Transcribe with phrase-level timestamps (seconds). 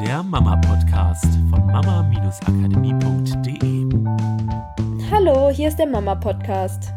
[0.00, 3.86] der Mama-Podcast von mama-akademie.de.
[5.10, 6.92] Hallo, hier ist der Mama-Podcast.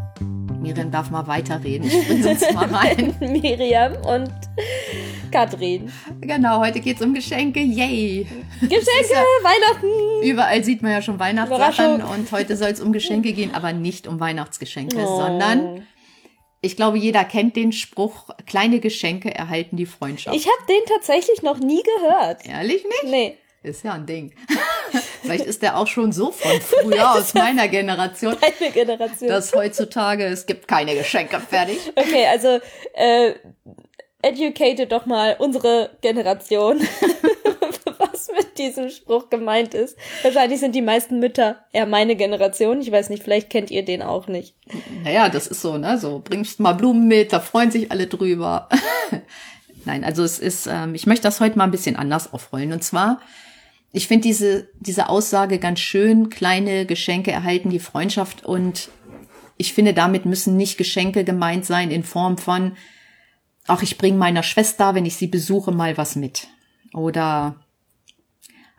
[0.59, 1.87] Miriam darf mal weiterreden.
[1.87, 3.15] Ich bringe uns mal rein.
[3.21, 4.33] Miriam und
[5.31, 5.89] Katrin.
[6.19, 7.61] Genau, heute geht es um Geschenke.
[7.61, 8.27] Yay!
[8.59, 9.87] Geschenke, ja, Weihnachten!
[10.23, 14.07] Überall sieht man ja schon Weihnachtssachen und heute soll es um Geschenke gehen, aber nicht
[14.07, 15.21] um Weihnachtsgeschenke, oh.
[15.21, 15.83] sondern
[16.61, 20.35] ich glaube, jeder kennt den Spruch, kleine Geschenke erhalten die Freundschaft.
[20.35, 22.45] Ich habe den tatsächlich noch nie gehört.
[22.45, 23.03] Ehrlich nicht?
[23.05, 23.37] Nee.
[23.61, 24.33] Ist ja ein Ding.
[25.21, 28.37] Vielleicht ist der auch schon so von früher aus meiner Generation.
[28.39, 29.29] Meine Generation.
[29.29, 31.77] Dass heutzutage es gibt keine Geschenke fertig.
[31.95, 32.59] Okay, also
[32.93, 33.33] äh,
[34.21, 36.79] educate doch mal unsere Generation,
[38.59, 39.97] diesem Spruch gemeint ist.
[40.21, 42.81] Wahrscheinlich sind die meisten Mütter eher meine Generation.
[42.81, 44.55] Ich weiß nicht, vielleicht kennt ihr den auch nicht.
[45.03, 45.97] Naja, das ist so, ne?
[45.97, 48.69] So, bringst mal Blumen mit, da freuen sich alle drüber.
[49.85, 52.73] Nein, also es ist, ähm, ich möchte das heute mal ein bisschen anders aufrollen.
[52.73, 53.21] Und zwar,
[53.91, 58.89] ich finde diese, diese Aussage ganz schön, kleine Geschenke erhalten die Freundschaft und
[59.57, 62.77] ich finde, damit müssen nicht Geschenke gemeint sein in Form von,
[63.67, 66.47] ach, ich bringe meiner Schwester, wenn ich sie besuche, mal was mit.
[66.93, 67.55] Oder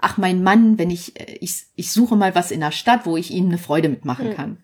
[0.01, 3.17] ach, mein Mann, wenn ich, äh, ich, ich suche mal was in der Stadt, wo
[3.17, 4.59] ich ihnen eine Freude mitmachen kann.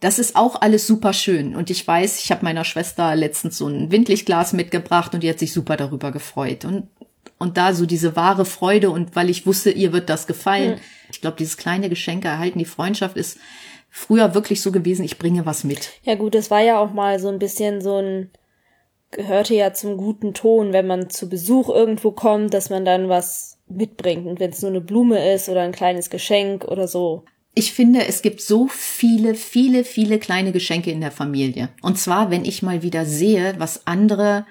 [0.00, 1.56] Das ist auch alles super schön.
[1.56, 5.40] Und ich weiß, ich habe meiner Schwester letztens so ein Windlichtglas mitgebracht und die hat
[5.40, 6.64] sich super darüber gefreut.
[6.64, 6.88] Und,
[7.38, 10.72] und da so diese wahre Freude und weil ich wusste, ihr wird das gefallen.
[10.72, 10.80] Mhm.
[11.10, 13.38] Ich glaube, dieses kleine Geschenke erhalten, die Freundschaft ist
[13.90, 15.90] früher wirklich so gewesen, ich bringe was mit.
[16.04, 18.30] Ja gut, es war ja auch mal so ein bisschen so ein
[19.10, 23.58] gehörte ja zum guten Ton, wenn man zu Besuch irgendwo kommt, dass man dann was
[23.68, 24.26] mitbringt.
[24.26, 27.24] Und wenn es nur eine Blume ist oder ein kleines Geschenk oder so.
[27.54, 31.70] Ich finde, es gibt so viele, viele, viele kleine Geschenke in der Familie.
[31.82, 34.46] Und zwar, wenn ich mal wieder sehe, was andere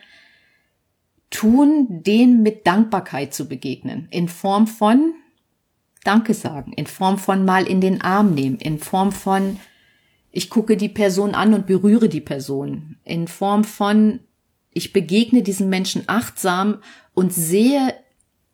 [1.30, 4.08] tun, denen mit Dankbarkeit zu begegnen.
[4.12, 5.14] In Form von
[6.04, 9.60] Danke sagen, in Form von mal in den Arm nehmen, in Form von
[10.32, 14.20] ich gucke die Person an und berühre die Person, in Form von
[14.72, 16.82] ich begegne diesen Menschen achtsam
[17.14, 17.94] und sehe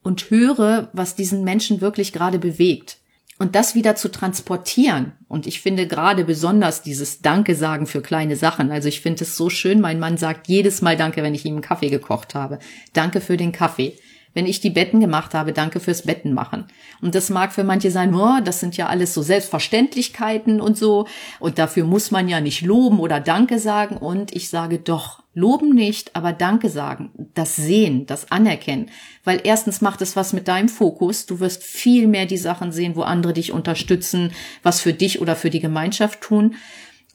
[0.03, 2.97] und höre, was diesen Menschen wirklich gerade bewegt.
[3.39, 5.13] Und das wieder zu transportieren.
[5.27, 8.71] Und ich finde gerade besonders dieses Danke sagen für kleine Sachen.
[8.71, 9.81] Also ich finde es so schön.
[9.81, 12.59] Mein Mann sagt jedes Mal Danke, wenn ich ihm einen Kaffee gekocht habe.
[12.93, 13.97] Danke für den Kaffee
[14.33, 16.65] wenn ich die Betten gemacht habe, danke fürs Betten machen.
[17.01, 21.07] Und das mag für manche sein, oh, das sind ja alles so Selbstverständlichkeiten und so.
[21.39, 23.97] Und dafür muss man ja nicht loben oder Danke sagen.
[23.97, 27.11] Und ich sage doch, loben nicht, aber Danke sagen.
[27.35, 28.89] Das Sehen, das Anerkennen.
[29.23, 31.25] Weil erstens macht es was mit deinem Fokus.
[31.25, 34.31] Du wirst viel mehr die Sachen sehen, wo andere dich unterstützen,
[34.63, 36.55] was für dich oder für die Gemeinschaft tun.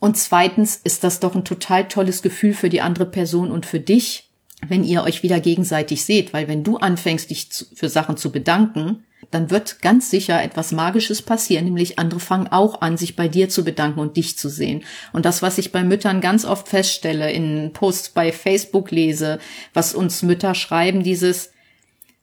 [0.00, 3.80] Und zweitens ist das doch ein total tolles Gefühl für die andere Person und für
[3.80, 4.27] dich,
[4.66, 9.04] wenn ihr euch wieder gegenseitig seht, weil wenn du anfängst, dich für Sachen zu bedanken,
[9.30, 13.48] dann wird ganz sicher etwas Magisches passieren, nämlich andere fangen auch an, sich bei dir
[13.48, 14.84] zu bedanken und dich zu sehen.
[15.12, 19.38] Und das, was ich bei Müttern ganz oft feststelle, in Posts bei Facebook lese,
[19.74, 21.52] was uns Mütter schreiben, dieses,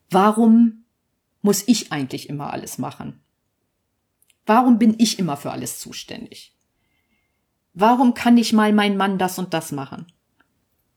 [0.09, 0.85] warum
[1.41, 3.21] muss ich eigentlich immer alles machen?
[4.47, 6.55] Warum bin ich immer für alles zuständig?
[7.73, 10.07] Warum kann nicht mal mein Mann das und das machen?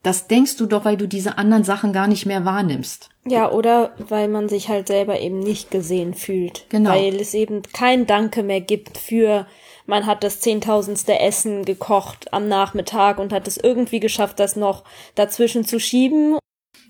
[0.03, 3.10] Das denkst du doch, weil du diese anderen Sachen gar nicht mehr wahrnimmst.
[3.26, 6.66] Ja, oder weil man sich halt selber eben nicht gesehen fühlt.
[6.69, 6.91] Genau.
[6.91, 9.47] Weil es eben kein Danke mehr gibt für,
[9.86, 14.84] man hat das zehntausendste Essen gekocht am Nachmittag und hat es irgendwie geschafft, das noch
[15.14, 16.38] dazwischen zu schieben.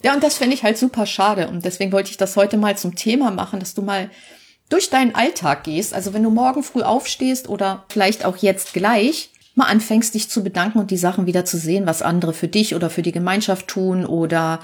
[0.02, 1.48] Ja, und das finde ich halt super schade.
[1.48, 4.10] Und deswegen wollte ich das heute mal zum Thema machen, dass du mal
[4.68, 5.94] durch deinen Alltag gehst.
[5.94, 10.42] Also wenn du morgen früh aufstehst oder vielleicht auch jetzt gleich mal anfängst, dich zu
[10.42, 13.68] bedanken und die Sachen wieder zu sehen, was andere für dich oder für die Gemeinschaft
[13.68, 14.60] tun oder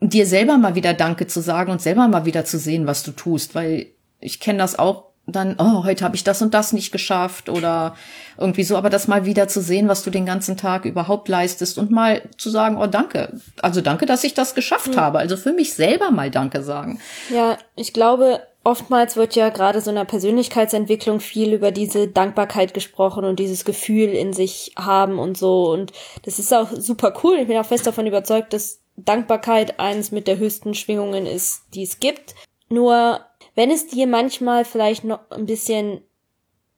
[0.00, 3.10] dir selber mal wieder Danke zu sagen und selber mal wieder zu sehen, was du
[3.10, 3.86] tust, weil
[4.20, 7.94] ich kenne das auch dann, oh, heute habe ich das und das nicht geschafft oder
[8.36, 11.78] irgendwie so, aber das mal wieder zu sehen, was du den ganzen Tag überhaupt leistest
[11.78, 13.40] und mal zu sagen, oh, danke.
[13.62, 14.96] Also danke, dass ich das geschafft mhm.
[14.96, 15.18] habe.
[15.18, 17.00] Also für mich selber mal Danke sagen.
[17.30, 23.24] Ja, ich glaube, oftmals wird ja gerade so einer Persönlichkeitsentwicklung viel über diese Dankbarkeit gesprochen
[23.24, 25.70] und dieses Gefühl in sich haben und so.
[25.70, 25.92] Und
[26.24, 27.36] das ist auch super cool.
[27.36, 31.82] Ich bin auch fest davon überzeugt, dass Dankbarkeit eines mit der höchsten Schwingungen ist, die
[31.82, 32.34] es gibt.
[32.68, 33.20] Nur
[33.54, 36.02] wenn es dir manchmal vielleicht noch ein bisschen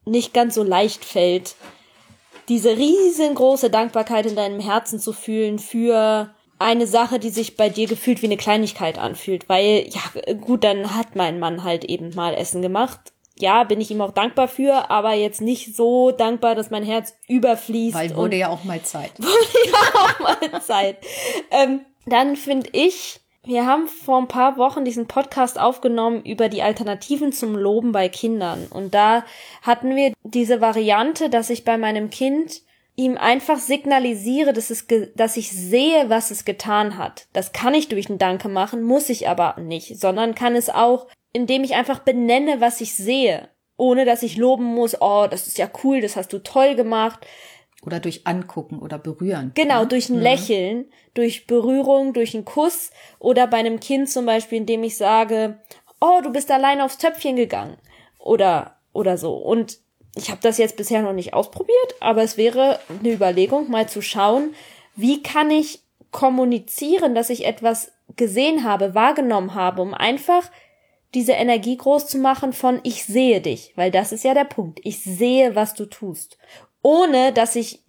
[0.05, 1.57] nicht ganz so leicht fällt,
[2.49, 7.87] diese riesengroße Dankbarkeit in deinem Herzen zu fühlen für eine Sache, die sich bei dir
[7.87, 12.35] gefühlt wie eine Kleinigkeit anfühlt, weil, ja, gut, dann hat mein Mann halt eben mal
[12.35, 13.01] Essen gemacht.
[13.39, 17.15] Ja, bin ich ihm auch dankbar für, aber jetzt nicht so dankbar, dass mein Herz
[17.29, 17.95] überfließt.
[17.95, 19.13] Weil wurde ja auch mal Zeit.
[19.19, 20.97] Wurde ja auch mal Zeit.
[21.51, 26.63] Ähm, dann finde ich, Wir haben vor ein paar Wochen diesen Podcast aufgenommen über die
[26.63, 28.67] Alternativen zum Loben bei Kindern.
[28.69, 29.25] Und da
[29.63, 32.63] hatten wir diese Variante, dass ich bei meinem Kind
[32.97, 37.29] ihm einfach signalisiere, dass, es dass ich sehe, was es getan hat.
[37.33, 41.07] Das kann ich durch ein Danke machen, muss ich aber nicht, sondern kann es auch,
[41.33, 45.59] indem ich einfach benenne, was ich sehe, ohne dass ich loben muss, oh, das ist
[45.59, 47.25] ja cool, das hast du toll gemacht.
[47.87, 49.53] Oder durch Angucken oder Berühren.
[49.55, 49.87] Genau, ne?
[49.87, 50.23] durch ein mhm.
[50.23, 50.85] Lächeln,
[51.15, 55.59] durch Berührung, durch einen Kuss oder bei einem Kind zum Beispiel, indem ich sage,
[56.01, 57.77] oh, du bist allein aufs Töpfchen gegangen
[58.19, 59.35] oder oder so.
[59.35, 59.79] Und
[60.17, 64.03] ich habe das jetzt bisher noch nicht ausprobiert, aber es wäre eine Überlegung, mal zu
[64.03, 64.55] schauen,
[64.97, 65.81] wie kann ich
[66.11, 70.51] kommunizieren, dass ich etwas gesehen habe, wahrgenommen habe, um einfach
[71.15, 74.81] diese Energie groß zu machen von ich sehe dich, weil das ist ja der Punkt.
[74.83, 76.39] Ich sehe, was du tust.
[76.87, 77.83] Ohne dass ich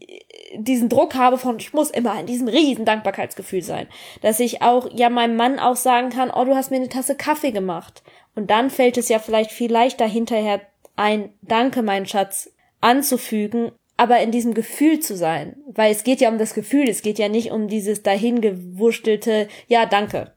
[0.55, 3.85] diesen Druck habe von ich muss immer in diesem riesen Dankbarkeitsgefühl sein,
[4.23, 7.13] dass ich auch ja meinem Mann auch sagen kann, oh, du hast mir eine Tasse
[7.13, 8.01] Kaffee gemacht
[8.33, 10.61] und dann fällt es ja vielleicht viel leichter hinterher
[10.95, 12.51] ein Danke, mein Schatz
[12.81, 15.57] anzufügen, aber in diesem Gefühl zu sein.
[15.67, 19.85] Weil es geht ja um das Gefühl, es geht ja nicht um dieses dahingewurstelte, ja,
[19.85, 20.33] danke.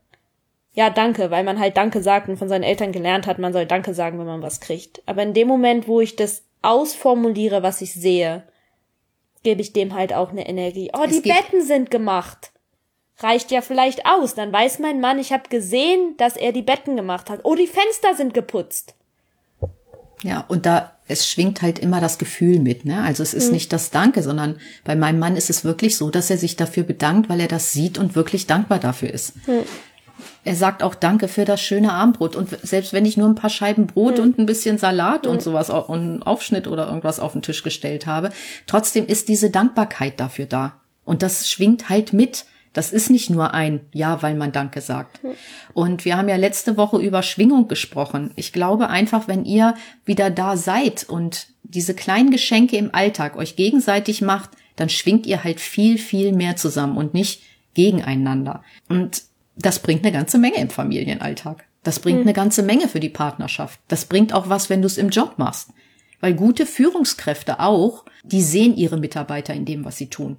[0.75, 3.65] Ja, danke, weil man halt Danke sagt und von seinen Eltern gelernt hat, man soll
[3.65, 5.03] Danke sagen, wenn man was kriegt.
[5.07, 8.45] Aber in dem Moment, wo ich das ausformuliere, was ich sehe,
[9.43, 10.91] gebe ich dem halt auch eine Energie.
[10.93, 12.53] Oh, die Betten sind gemacht.
[13.19, 14.35] Reicht ja vielleicht aus.
[14.35, 17.41] Dann weiß mein Mann, ich habe gesehen, dass er die Betten gemacht hat.
[17.45, 18.95] Oh, die Fenster sind geputzt.
[20.23, 23.03] Ja, und da, es schwingt halt immer das Gefühl mit, ne?
[23.03, 23.55] Also es ist mhm.
[23.55, 26.83] nicht das Danke, sondern bei meinem Mann ist es wirklich so, dass er sich dafür
[26.83, 29.37] bedankt, weil er das sieht und wirklich dankbar dafür ist.
[29.49, 29.65] Mhm.
[30.45, 32.37] Er sagt auch Danke für das schöne Armbrot.
[32.37, 34.25] Und selbst wenn ich nur ein paar Scheiben Brot mhm.
[34.25, 38.07] und ein bisschen Salat und sowas und einen Aufschnitt oder irgendwas auf den Tisch gestellt
[38.07, 38.31] habe,
[38.67, 40.81] trotzdem ist diese Dankbarkeit dafür da.
[41.05, 42.45] Und das schwingt halt mit.
[42.73, 45.21] Das ist nicht nur ein Ja, weil man Danke sagt.
[45.75, 48.31] Und wir haben ja letzte Woche über Schwingung gesprochen.
[48.37, 49.75] Ich glaube einfach, wenn ihr
[50.05, 55.43] wieder da seid und diese kleinen Geschenke im Alltag euch gegenseitig macht, dann schwingt ihr
[55.43, 57.43] halt viel, viel mehr zusammen und nicht
[57.75, 58.63] gegeneinander.
[58.89, 59.23] Und
[59.57, 61.65] das bringt eine ganze Menge im Familienalltag.
[61.83, 62.25] Das bringt mhm.
[62.25, 63.81] eine ganze Menge für die Partnerschaft.
[63.89, 65.71] Das bringt auch was, wenn du es im Job machst.
[66.21, 70.37] Weil gute Führungskräfte auch, die sehen ihre Mitarbeiter in dem, was sie tun.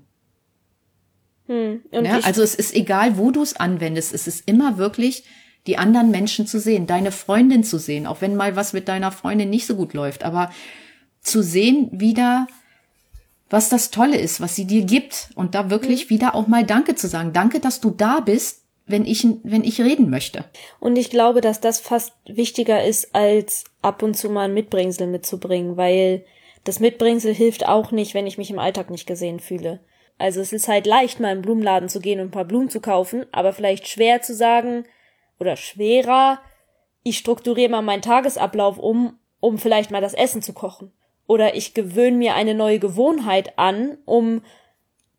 [1.48, 1.82] Hm.
[1.92, 5.24] Ja, also es ist egal, wo du es anwendest, es ist immer wirklich
[5.68, 9.12] die anderen Menschen zu sehen, deine Freundin zu sehen, auch wenn mal was mit deiner
[9.12, 10.52] Freundin nicht so gut läuft, aber
[11.22, 12.48] zu sehen wieder,
[13.50, 16.10] was das Tolle ist, was sie dir gibt und da wirklich mhm.
[16.10, 17.34] wieder auch mal Danke zu sagen.
[17.34, 20.46] Danke, dass du da bist, wenn ich, wenn ich reden möchte.
[20.80, 25.08] Und ich glaube, dass das fast wichtiger ist, als ab und zu mal ein Mitbringsel
[25.08, 26.26] mitzubringen, weil
[26.64, 29.80] das Mitbringsel hilft auch nicht, wenn ich mich im Alltag nicht gesehen fühle.
[30.18, 32.80] Also es ist halt leicht, mal im Blumenladen zu gehen und ein paar Blumen zu
[32.80, 34.86] kaufen, aber vielleicht schwer zu sagen
[35.40, 36.40] oder schwerer,
[37.04, 40.92] ich strukturiere mal meinen Tagesablauf um, um vielleicht mal das Essen zu kochen.
[41.26, 44.44] Oder ich gewöhne mir eine neue Gewohnheit an, um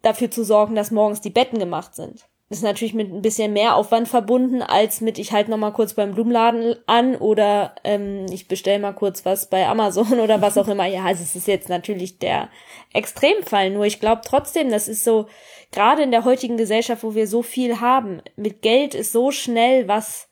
[0.02, 3.76] dafür zu sorgen, dass morgens die Betten gemacht sind ist natürlich mit ein bisschen mehr
[3.76, 8.48] Aufwand verbunden, als mit ich halt noch mal kurz beim Blumenladen an oder ähm, ich
[8.48, 10.86] bestell mal kurz was bei Amazon oder was auch immer.
[10.86, 12.48] Ja, also es ist jetzt natürlich der
[12.92, 13.70] Extremfall.
[13.70, 15.26] Nur ich glaube trotzdem, das ist so,
[15.72, 19.88] gerade in der heutigen Gesellschaft, wo wir so viel haben, mit Geld ist so schnell
[19.88, 20.28] was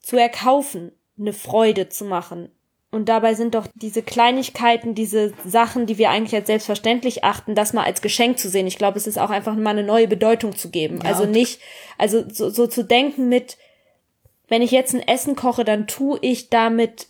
[0.00, 2.55] zu erkaufen, eine Freude zu machen.
[2.96, 7.74] Und dabei sind doch diese Kleinigkeiten, diese Sachen, die wir eigentlich als selbstverständlich achten, das
[7.74, 8.66] mal als Geschenk zu sehen.
[8.66, 11.00] Ich glaube, es ist auch einfach mal eine neue Bedeutung zu geben.
[11.02, 11.10] Ja.
[11.10, 11.60] Also nicht,
[11.98, 13.58] also so, so zu denken mit,
[14.48, 17.08] wenn ich jetzt ein Essen koche, dann tue ich damit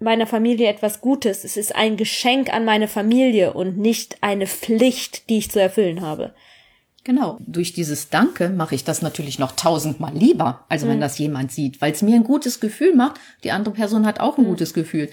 [0.00, 1.44] meiner Familie etwas Gutes.
[1.44, 6.00] Es ist ein Geschenk an meine Familie und nicht eine Pflicht, die ich zu erfüllen
[6.00, 6.34] habe.
[7.04, 7.38] Genau.
[7.40, 10.90] Durch dieses Danke mache ich das natürlich noch tausendmal lieber, also mhm.
[10.90, 13.18] wenn das jemand sieht, weil es mir ein gutes Gefühl macht.
[13.42, 14.48] Die andere Person hat auch ein mhm.
[14.48, 15.08] gutes Gefühl.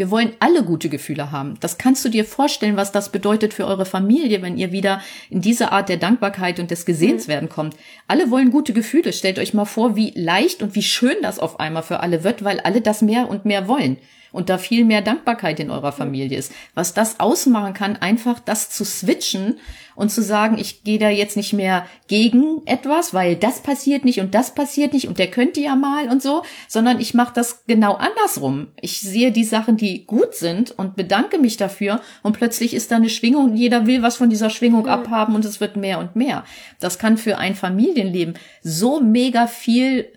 [0.00, 1.58] Wir wollen alle gute Gefühle haben.
[1.60, 5.42] Das kannst du dir vorstellen, was das bedeutet für eure Familie, wenn ihr wieder in
[5.42, 7.52] diese Art der Dankbarkeit und des Gesehenswerden mhm.
[7.52, 7.76] kommt.
[8.08, 9.12] Alle wollen gute Gefühle.
[9.12, 12.42] Stellt euch mal vor, wie leicht und wie schön das auf einmal für alle wird,
[12.42, 13.98] weil alle das mehr und mehr wollen
[14.32, 16.52] und da viel mehr Dankbarkeit in eurer Familie ist.
[16.74, 19.58] Was das ausmachen kann, einfach das zu switchen
[19.94, 24.20] und zu sagen, ich gehe da jetzt nicht mehr gegen etwas, weil das passiert nicht
[24.20, 27.64] und das passiert nicht und der könnte ja mal und so, sondern ich mache das
[27.66, 28.68] genau andersrum.
[28.80, 32.96] Ich sehe die Sachen, die gut sind und bedanke mich dafür und plötzlich ist da
[32.96, 34.94] eine Schwingung und jeder will was von dieser Schwingung ja.
[34.94, 36.44] abhaben und es wird mehr und mehr.
[36.78, 40.12] Das kann für ein Familienleben so mega viel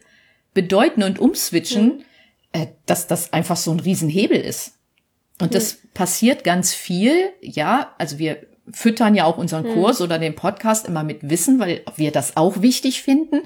[0.53, 2.03] bedeuten und umswitchen.
[2.53, 4.73] Äh, dass das einfach so ein Riesenhebel ist.
[5.41, 10.35] Und das passiert ganz viel, ja, also wir füttern ja auch unseren Kurs oder den
[10.35, 13.41] Podcast immer mit Wissen, weil wir das auch wichtig finden.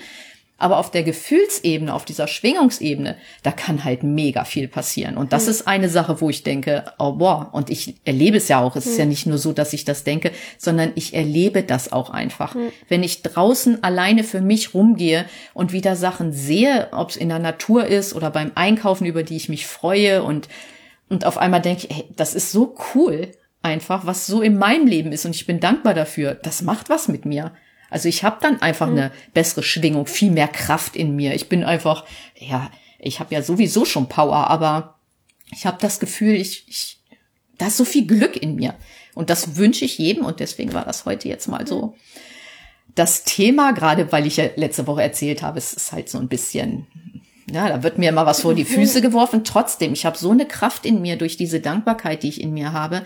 [0.59, 5.15] Aber auf der Gefühlsebene, auf dieser Schwingungsebene, da kann halt mega viel passieren.
[5.15, 5.51] Und das mhm.
[5.51, 8.75] ist eine Sache, wo ich denke, oh boah, und ich erlebe es ja auch.
[8.75, 8.91] Es mhm.
[8.91, 9.09] ist ja mhm.
[9.09, 12.55] nicht nur so, dass ich das denke, sondern ich erlebe das auch einfach.
[12.55, 12.71] Mhm.
[12.89, 17.39] Wenn ich draußen alleine für mich rumgehe und wieder Sachen sehe, ob es in der
[17.39, 20.47] Natur ist oder beim Einkaufen, über die ich mich freue und,
[21.07, 25.11] und auf einmal denke ich, das ist so cool einfach, was so in meinem Leben
[25.11, 26.33] ist und ich bin dankbar dafür.
[26.33, 27.51] Das macht was mit mir.
[27.89, 28.97] Also ich habe dann einfach mhm.
[28.97, 31.33] eine bessere Schwingung, viel mehr Kraft in mir.
[31.33, 34.95] Ich bin einfach, ja, ich habe ja sowieso schon Power, aber
[35.51, 36.99] ich habe das Gefühl, ich, ich,
[37.57, 38.75] da ist so viel Glück in mir.
[39.15, 41.95] Und das wünsche ich jedem und deswegen war das heute jetzt mal so.
[42.93, 46.27] Das Thema, gerade weil ich ja letzte Woche erzählt habe, es ist halt so ein
[46.27, 46.87] bisschen,
[47.49, 49.43] ja, da wird mir immer was vor die Füße geworfen.
[49.43, 52.73] Trotzdem, ich habe so eine Kraft in mir durch diese Dankbarkeit, die ich in mir
[52.73, 53.03] habe,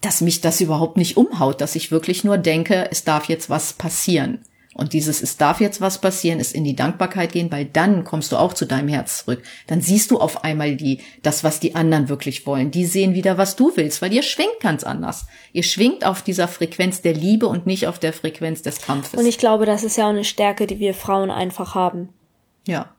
[0.00, 3.72] dass mich das überhaupt nicht umhaut, dass ich wirklich nur denke, es darf jetzt was
[3.72, 4.44] passieren.
[4.76, 8.30] Und dieses Es darf jetzt was passieren, ist in die Dankbarkeit gehen, weil dann kommst
[8.30, 9.42] du auch zu deinem Herz zurück.
[9.66, 12.70] Dann siehst du auf einmal die, das, was die anderen wirklich wollen.
[12.70, 15.26] Die sehen wieder, was du willst, weil ihr schwingt ganz anders.
[15.54, 19.18] Ihr schwingt auf dieser Frequenz der Liebe und nicht auf der Frequenz des Kampfes.
[19.18, 22.10] Und ich glaube, das ist ja auch eine Stärke, die wir Frauen einfach haben.
[22.66, 22.94] Ja.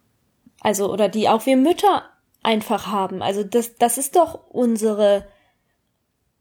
[0.61, 2.01] Also, oder die auch wir Mütter
[2.41, 3.21] einfach haben.
[3.21, 5.27] Also, das, das ist doch unsere,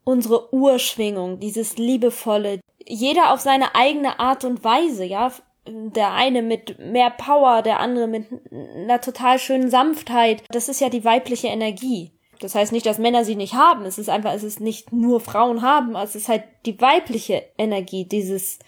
[0.06, 5.32] unsere Urschwingung, dieses liebevolle, jeder auf seine eigene Art und Weise, ja.
[5.68, 10.44] Der eine mit mehr Power, der andere mit einer total schönen Sanftheit.
[10.50, 12.12] Das ist ja die weibliche Energie.
[12.38, 13.84] Das heißt nicht, dass Männer sie nicht haben.
[13.84, 18.04] Es ist einfach, es ist nicht nur Frauen haben, es ist halt die weibliche Energie,
[18.04, 18.60] dieses,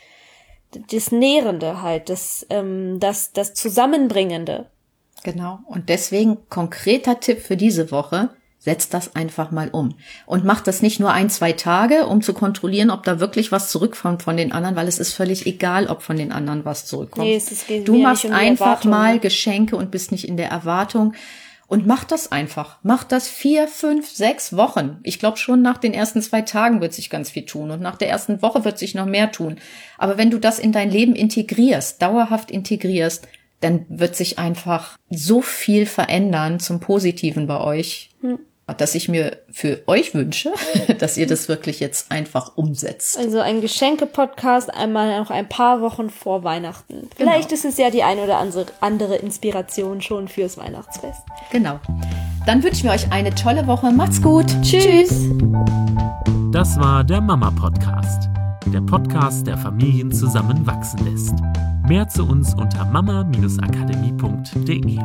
[0.90, 4.66] das Nährende halt, das, ähm, das, das Zusammenbringende.
[5.22, 5.60] Genau.
[5.66, 8.30] Und deswegen konkreter Tipp für diese Woche.
[8.60, 9.94] Setzt das einfach mal um.
[10.26, 13.70] Und macht das nicht nur ein, zwei Tage, um zu kontrollieren, ob da wirklich was
[13.70, 17.28] zurückkommt von den anderen, weil es ist völlig egal, ob von den anderen was zurückkommt.
[17.28, 19.20] Nee, es ist, du machst um einfach Erwartung, mal ne?
[19.20, 21.14] Geschenke und bist nicht in der Erwartung.
[21.68, 22.78] Und mach das einfach.
[22.82, 24.98] Mach das vier, fünf, sechs Wochen.
[25.02, 27.96] Ich glaube schon nach den ersten zwei Tagen wird sich ganz viel tun und nach
[27.96, 29.56] der ersten Woche wird sich noch mehr tun.
[29.98, 33.28] Aber wenn du das in dein Leben integrierst, dauerhaft integrierst,
[33.60, 38.10] dann wird sich einfach so viel verändern zum Positiven bei euch.
[38.22, 38.38] Hm
[38.76, 40.52] dass ich mir für euch wünsche,
[40.98, 43.18] dass ihr das wirklich jetzt einfach umsetzt.
[43.18, 47.08] Also ein Geschenke-Podcast einmal noch ein paar Wochen vor Weihnachten.
[47.16, 47.54] Vielleicht genau.
[47.54, 48.44] ist es ja die eine oder
[48.80, 51.22] andere Inspiration schon fürs Weihnachtsfest.
[51.50, 51.80] Genau.
[52.46, 53.90] Dann wünschen wir euch eine tolle Woche.
[53.90, 54.46] Macht's gut.
[54.62, 55.10] Tschüss.
[56.52, 58.28] Das war der Mama Podcast.
[58.72, 61.34] Der Podcast, der Familien zusammenwachsen lässt.
[61.86, 64.98] Mehr zu uns unter mama-akademie.de.